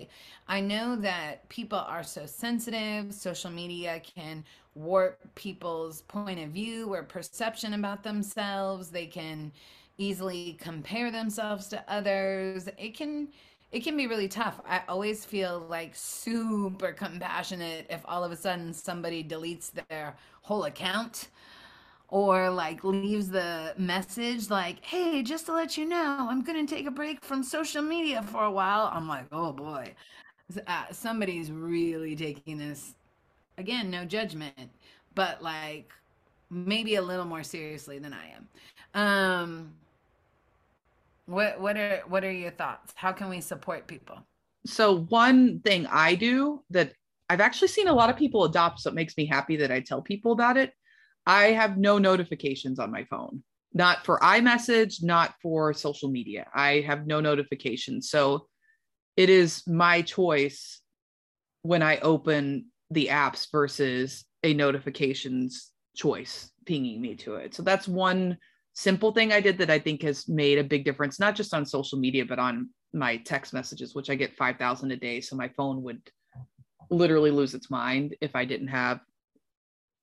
[0.46, 3.12] I know that people are so sensitive.
[3.12, 4.42] Social media can
[4.74, 8.88] warp people's point of view or perception about themselves.
[8.88, 9.52] They can
[9.98, 12.68] easily compare themselves to others.
[12.78, 13.28] It can
[13.70, 14.60] it can be really tough.
[14.66, 20.16] I always feel like super compassionate if all of a sudden somebody deletes their
[20.48, 21.28] whole account
[22.08, 26.86] or like leaves the message like, "Hey, just to let you know, I'm to take
[26.86, 29.94] a break from social media for a while." I'm like, "Oh boy."
[30.66, 32.94] Uh, somebody's really taking this
[33.58, 34.70] again, no judgment,
[35.14, 35.92] but like
[36.50, 38.48] maybe a little more seriously than I am.
[38.94, 39.72] Um
[41.26, 42.92] what what are what are your thoughts?
[42.96, 44.18] How can we support people?
[44.64, 46.92] So one thing I do that
[47.28, 49.80] I've actually seen a lot of people adopt, so it makes me happy that I
[49.80, 50.72] tell people about it.
[51.26, 53.42] I have no notifications on my phone,
[53.74, 56.46] not for iMessage, not for social media.
[56.54, 58.10] I have no notifications.
[58.10, 58.48] So
[59.16, 60.80] it is my choice
[61.62, 67.54] when I open the apps versus a notifications choice pinging me to it.
[67.54, 68.38] So that's one
[68.72, 71.66] simple thing I did that I think has made a big difference, not just on
[71.66, 75.20] social media, but on my text messages, which I get 5,000 a day.
[75.20, 76.00] So my phone would
[76.90, 79.00] literally lose its mind if I didn't have,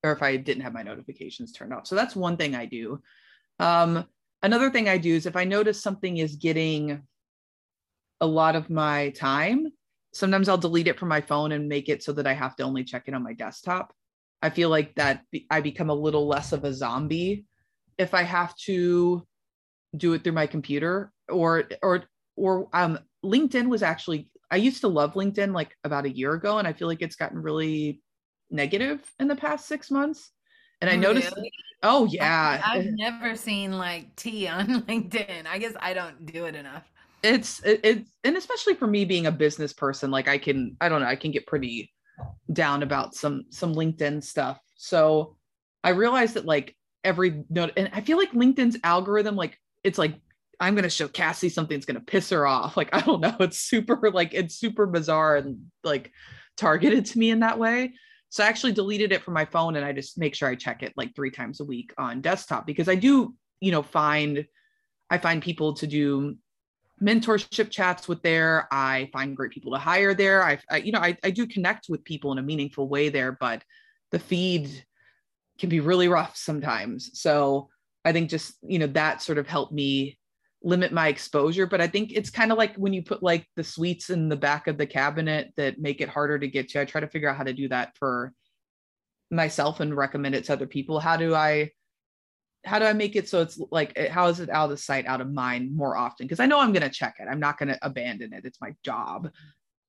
[0.02, 1.86] or if I didn't have my notifications turned off.
[1.86, 3.00] So that's one thing I do.
[3.58, 4.04] Um,
[4.42, 7.02] another thing I do is if I notice something is getting
[8.20, 9.68] a lot of my time,
[10.12, 12.62] sometimes I'll delete it from my phone and make it so that I have to
[12.62, 13.92] only check it on my desktop.
[14.42, 17.46] I feel like that I become a little less of a zombie
[17.98, 19.26] if I have to
[19.96, 22.04] do it through my computer or or
[22.36, 26.58] or um LinkedIn was actually I used to love LinkedIn like about a year ago
[26.58, 28.02] and I feel like it's gotten really
[28.50, 30.30] negative in the past 6 months.
[30.80, 31.14] And I oh, Really?
[31.14, 31.34] noticed
[31.82, 32.62] oh yeah.
[32.64, 35.46] I've never seen like tea on LinkedIn.
[35.46, 36.84] I guess I don't do it enough.
[37.22, 40.88] it's it, it's and especially for me being a business person like i can i
[40.88, 41.90] don't know i can get pretty
[42.52, 45.34] down about some some linkedin stuff so
[45.82, 50.20] i realized that like every note and i feel like linkedin's algorithm like it's like
[50.60, 52.76] i'm to show cassie something that's to piss her off.
[52.76, 53.36] Like i don't know.
[53.40, 56.12] It's super like it's super bizarre and like
[56.56, 57.94] targeted to me in that way.
[58.28, 60.82] So i actually deleted it from my phone and i just make sure i check
[60.82, 64.46] it like three times a week on desktop because i do you know find
[65.10, 66.36] i find people to do
[67.02, 68.66] mentorship chats with there.
[68.70, 70.42] I find great people to hire there.
[70.42, 73.32] I, I you know I, I do connect with people in a meaningful way there
[73.32, 73.62] but
[74.12, 74.84] the feed
[75.58, 77.18] can be really rough sometimes.
[77.18, 77.68] So
[78.04, 80.16] i think just you know that sort of helped me
[80.66, 83.64] limit my exposure but i think it's kind of like when you put like the
[83.64, 86.84] sweets in the back of the cabinet that make it harder to get to i
[86.84, 88.32] try to figure out how to do that for
[89.30, 91.70] myself and recommend it to other people how do i
[92.66, 95.20] how do I make it so it's like how is it out of sight, out
[95.20, 96.26] of mind more often?
[96.26, 97.28] Because I know I'm gonna check it.
[97.30, 98.44] I'm not gonna abandon it.
[98.44, 99.30] It's my job.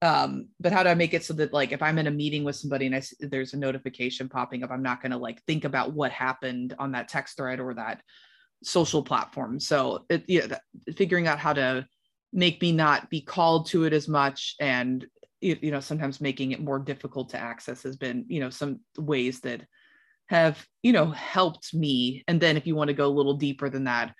[0.03, 2.43] Um, but how do I make it so that like if I'm in a meeting
[2.43, 5.93] with somebody and I there's a notification popping up, I'm not gonna like think about
[5.93, 8.01] what happened on that text thread or that
[8.63, 9.59] social platform.
[9.59, 10.61] So it yeah, that,
[10.95, 11.85] figuring out how to
[12.33, 15.05] make me not be called to it as much and
[15.39, 18.79] you you know sometimes making it more difficult to access has been you know some
[18.97, 19.61] ways that
[20.27, 22.23] have you know helped me.
[22.27, 24.13] And then if you want to go a little deeper than that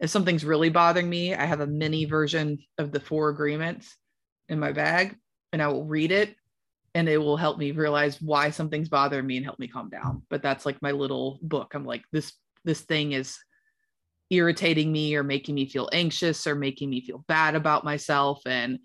[0.00, 3.96] if something's really bothering me i have a mini version of the four agreements
[4.48, 5.16] in my bag
[5.52, 6.34] and i will read it
[6.94, 10.22] and it will help me realize why something's bothering me and help me calm down.
[10.30, 11.72] But that's like my little book.
[11.74, 12.32] I'm like this
[12.64, 13.36] this thing is
[14.30, 18.78] irritating me or making me feel anxious or making me feel bad about myself and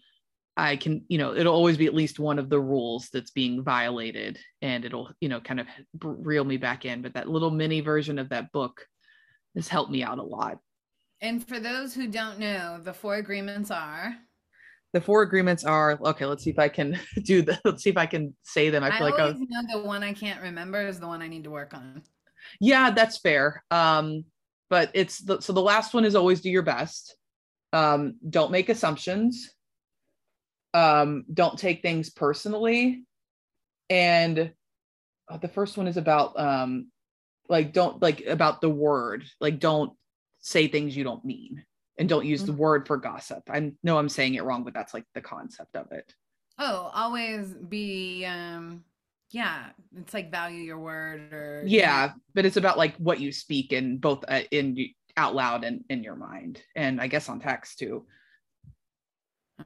[0.59, 3.63] I can, you know, it'll always be at least one of the rules that's being
[3.63, 5.67] violated and it'll, you know, kind of
[6.01, 7.01] reel me back in.
[7.01, 8.85] But that little mini version of that book
[9.55, 10.57] has helped me out a lot.
[11.21, 14.15] And for those who don't know, the four agreements are
[14.91, 16.25] The four agreements are okay.
[16.25, 17.61] Let's see if I can do that.
[17.63, 18.83] Let's see if I can say them.
[18.83, 21.27] I I, feel like, I know the one I can't remember is the one I
[21.27, 22.03] need to work on.
[22.59, 23.63] yeah, that's fair.
[23.71, 24.25] Um,
[24.69, 27.15] but it's the, so the last one is always do your best.
[27.73, 29.53] Um, don't make assumptions.
[30.73, 33.03] Um, don't take things personally.
[33.89, 34.51] And
[35.29, 36.91] uh, the first one is about um,
[37.47, 39.93] like don't like about the word, like don't
[40.39, 41.63] say things you don't mean,
[41.97, 43.43] and don't use the word for gossip.
[43.49, 46.13] I know I'm saying it wrong, but that's like the concept of it.
[46.59, 48.83] Oh, always be um
[49.31, 53.71] yeah, it's like value your word or yeah but it's about like what you speak
[53.73, 54.75] in both uh, in
[55.17, 58.05] out loud and in your mind and i guess on text too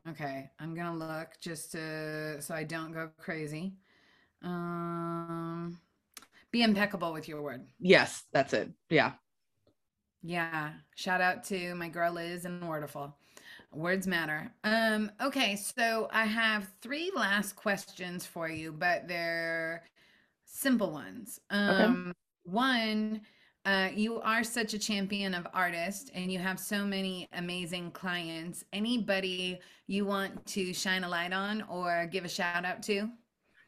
[0.10, 3.76] Okay, I'm gonna look just to so I don't go crazy.
[4.42, 5.78] Um,
[6.52, 7.68] be impeccable with your word.
[7.80, 9.14] yes that's it yeah
[10.24, 10.72] Yeah.
[10.96, 13.14] Shout out to my girl Liz and Wordiful.
[13.72, 14.52] Words matter.
[14.64, 19.84] Um, okay, so I have three last questions for you, but they're
[20.46, 21.40] simple ones.
[21.50, 23.22] Um, one,
[23.66, 28.64] uh, you are such a champion of artists and you have so many amazing clients.
[28.74, 33.10] Anybody you want to shine a light on or give a shout out to?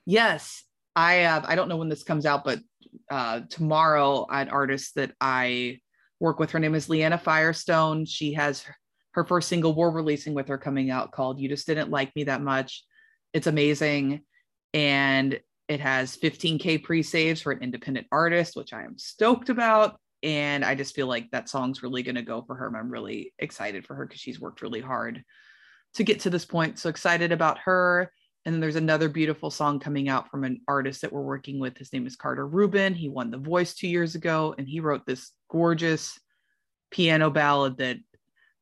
[0.05, 0.63] Yes,
[0.95, 1.45] I have.
[1.45, 2.59] I don't know when this comes out, but
[3.09, 5.79] uh, tomorrow, an artist that I
[6.19, 8.05] work with, her name is Leanna Firestone.
[8.05, 8.63] She has
[9.15, 12.25] her, first single we're releasing with her coming out called "You Just Didn't Like Me
[12.25, 12.83] That Much."
[13.33, 14.21] It's amazing,
[14.73, 19.99] and it has 15k pre-saves for an independent artist, which I am stoked about.
[20.21, 22.75] And I just feel like that song's really going to go for her.
[22.75, 25.23] I'm really excited for her because she's worked really hard
[25.95, 26.79] to get to this point.
[26.79, 28.11] So excited about her.
[28.45, 31.77] And then there's another beautiful song coming out from an artist that we're working with.
[31.77, 32.93] His name is Carter Rubin.
[32.93, 36.19] He won The Voice two years ago, and he wrote this gorgeous
[36.91, 37.97] piano ballad that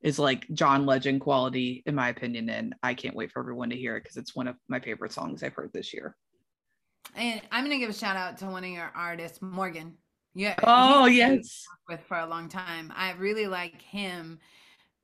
[0.04, 2.49] is like John Legend quality, in my opinion.
[2.49, 5.14] And I can't wait for everyone to hear it because it's one of my favorite
[5.14, 6.16] songs I've heard this year.
[7.16, 9.95] And I'm gonna give a shout out to one of your artists, Morgan.
[10.36, 10.56] Yeah.
[10.64, 11.66] Oh yes.
[11.88, 14.39] With for a long time, I really like him.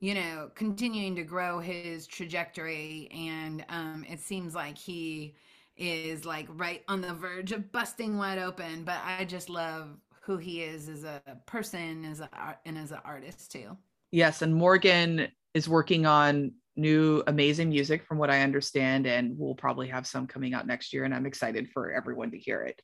[0.00, 5.34] You know, continuing to grow his trajectory, and um, it seems like he
[5.76, 8.82] is like right on the verge of busting wide open.
[8.84, 13.00] But I just love who he is as a person, as a and as an
[13.04, 13.76] artist too.
[14.10, 19.54] Yes, and Morgan is working on new amazing music from what I understand, and we'll
[19.54, 21.04] probably have some coming out next year.
[21.04, 22.80] And I'm excited for everyone to hear it.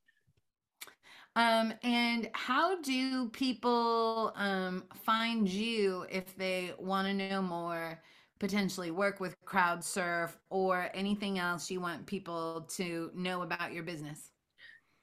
[1.35, 8.01] Um, and how do people um, find you if they want to know more,
[8.39, 14.31] potentially work with CrowdSurf or anything else you want people to know about your business?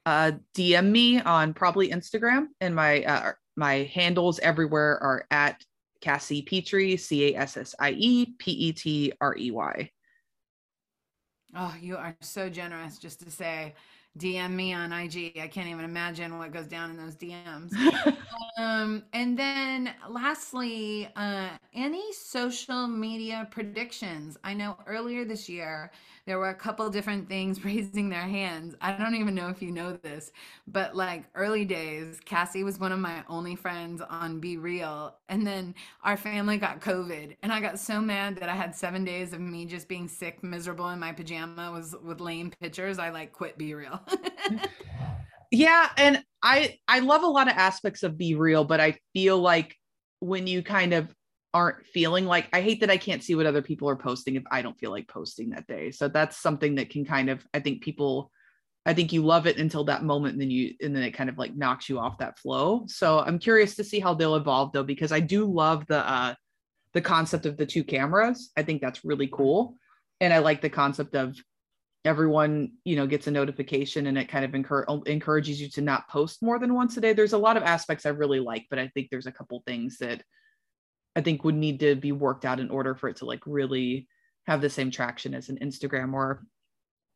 [0.06, 5.64] Uh, DM me on probably Instagram, and my uh, my handles everywhere are at
[6.04, 9.90] Cassie Petrey, C A S S I E P E T R E Y.
[11.56, 13.74] Oh, you are so generous just to say
[14.20, 15.40] DM me on IG.
[15.42, 17.74] I can't even imagine what goes down in those DMs.
[18.58, 24.38] um, and then lastly, uh, any social media predictions?
[24.44, 25.90] I know earlier this year
[26.26, 28.76] there were a couple different things raising their hands.
[28.82, 30.32] I don't even know if you know this,
[30.68, 35.14] but like early days, Cassie was one of my only friends on BeReal.
[35.30, 37.36] And then our family got COVID.
[37.44, 40.44] And I got so mad that I had seven days of me just being sick,
[40.44, 43.00] miserable in my pajama was with lame pictures.
[43.00, 44.00] I like quit BeReal.
[45.52, 45.90] yeah.
[45.98, 49.76] And I I love a lot of aspects of BeReal, but I feel like
[50.20, 51.14] when you kind of
[51.54, 54.44] aren't feeling like I hate that I can't see what other people are posting if
[54.50, 55.92] I don't feel like posting that day.
[55.92, 58.32] So that's something that can kind of I think people
[58.86, 61.30] I think you love it until that moment and then you and then it kind
[61.30, 62.86] of like knocks you off that flow.
[62.88, 66.36] So I'm curious to see how they'll evolve though because I do love the uh
[66.94, 68.52] the concept of the two cameras.
[68.58, 69.76] I think that's really cool.
[70.22, 71.36] And I like the concept of
[72.06, 76.10] everyone, you know, gets a notification and it kind of encour- encourages you to not
[76.10, 77.14] post more than once a day.
[77.14, 79.98] There's a lot of aspects I really like, but I think there's a couple things
[80.00, 80.22] that
[81.16, 84.08] I think would need to be worked out in order for it to like really
[84.48, 86.44] have the same traction as an Instagram or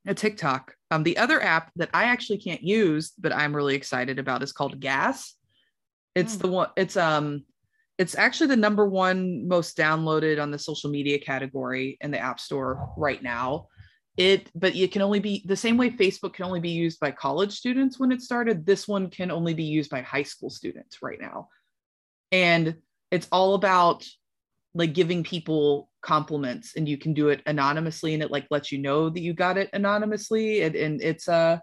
[0.05, 0.75] a TikTok.
[0.91, 4.53] Um, the other app that I actually can't use, but I'm really excited about is
[4.53, 5.35] called Gas.
[6.15, 6.41] It's mm.
[6.41, 7.43] the one, it's um
[7.97, 12.39] it's actually the number one most downloaded on the social media category in the app
[12.39, 13.67] store right now.
[14.17, 17.11] It, but it can only be the same way Facebook can only be used by
[17.11, 18.65] college students when it started.
[18.65, 21.49] This one can only be used by high school students right now.
[22.31, 22.77] And
[23.11, 24.05] it's all about
[24.73, 28.77] like giving people compliments and you can do it anonymously and it like lets you
[28.77, 31.57] know that you got it anonymously and, and it's uh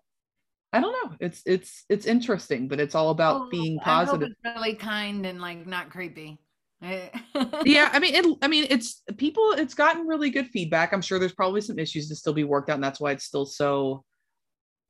[0.72, 1.16] I don't know.
[1.20, 4.30] It's it's it's interesting, but it's all about oh, being positive.
[4.44, 6.40] really kind and like not creepy.
[6.82, 9.52] yeah, I mean, it, I mean, it's people.
[9.52, 10.92] It's gotten really good feedback.
[10.92, 13.24] I'm sure there's probably some issues to still be worked out, and that's why it's
[13.24, 14.04] still so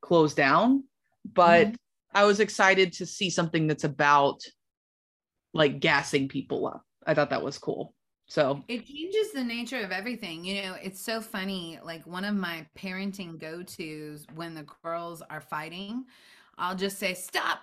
[0.01, 0.85] closed down.
[1.31, 1.75] But mm-hmm.
[2.15, 4.41] I was excited to see something that's about
[5.55, 6.85] like gassing people up.
[7.07, 7.95] I thought that was cool.
[8.27, 10.45] So it changes the nature of everything.
[10.45, 11.79] You know, it's so funny.
[11.83, 16.05] Like one of my parenting go tos when the girls are fighting,
[16.57, 17.61] I'll just say, stop,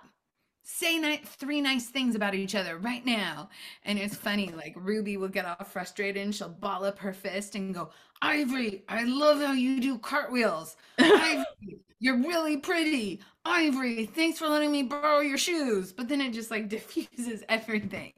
[0.63, 3.49] say ni- three nice things about each other right now.
[3.83, 7.55] And it's funny, like Ruby will get all frustrated and she'll ball up her fist
[7.55, 7.89] and go,
[8.21, 10.75] Ivory, I love how you do cartwheels.
[10.99, 13.21] Ivory, you're really pretty.
[13.45, 15.93] Ivory, thanks for letting me borrow your shoes.
[15.93, 18.13] But then it just like diffuses everything.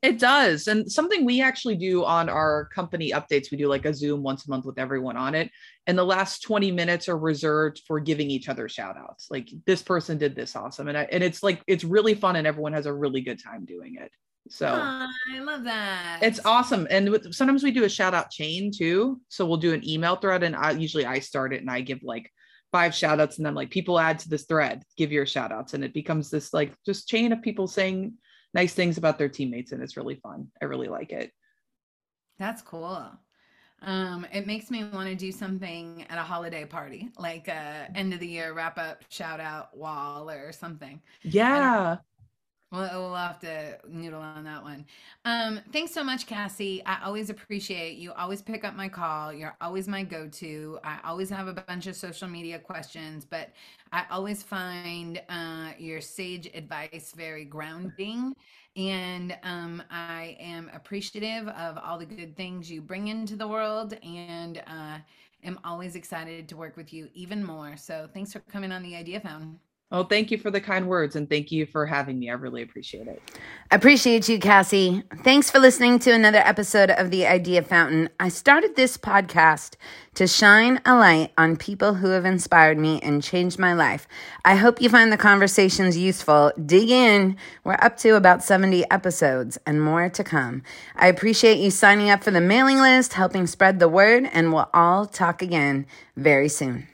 [0.00, 0.68] it does.
[0.68, 4.46] And something we actually do on our company updates, we do like a Zoom once
[4.46, 5.50] a month with everyone on it.
[5.88, 9.26] And the last 20 minutes are reserved for giving each other shout outs.
[9.28, 10.86] Like this person did this awesome.
[10.86, 13.64] And, I, and it's like, it's really fun and everyone has a really good time
[13.64, 14.12] doing it.
[14.50, 16.18] So I love that.
[16.22, 16.86] It's awesome.
[16.90, 19.20] And with, sometimes we do a shout out chain too.
[19.28, 22.00] So we'll do an email thread and I usually I start it and I give
[22.02, 22.30] like
[22.72, 25.74] five shout outs and then like people add to this thread, give your shout outs.
[25.74, 28.14] And it becomes this like just chain of people saying
[28.52, 29.70] nice things about their teammates.
[29.70, 30.48] And it's really fun.
[30.60, 31.30] I really like it.
[32.38, 33.08] That's cool.
[33.82, 38.12] Um, it makes me want to do something at a holiday party, like a end
[38.12, 41.00] of the year wrap up shout out wall or something.
[41.22, 41.96] Yeah.
[42.72, 44.86] We'll, we'll have to noodle on that one.
[45.24, 46.84] Um, thanks so much, Cassie.
[46.86, 48.12] I always appreciate you.
[48.12, 49.32] Always pick up my call.
[49.32, 50.78] You're always my go to.
[50.84, 53.50] I always have a bunch of social media questions, but
[53.90, 58.34] I always find uh, your sage advice very grounding.
[58.76, 63.94] And um, I am appreciative of all the good things you bring into the world
[64.04, 64.98] and uh,
[65.42, 67.76] am always excited to work with you even more.
[67.76, 69.58] So thanks for coming on the Idea Fountain.
[69.92, 72.30] Oh, thank you for the kind words and thank you for having me.
[72.30, 73.20] I really appreciate it.
[73.72, 75.02] I appreciate you, Cassie.
[75.24, 78.08] Thanks for listening to another episode of The Idea Fountain.
[78.20, 79.74] I started this podcast
[80.14, 84.06] to shine a light on people who have inspired me and changed my life.
[84.44, 86.52] I hope you find the conversations useful.
[86.64, 87.36] Dig in.
[87.64, 90.62] We're up to about 70 episodes and more to come.
[90.94, 94.70] I appreciate you signing up for the mailing list, helping spread the word, and we'll
[94.72, 95.86] all talk again
[96.16, 96.86] very soon.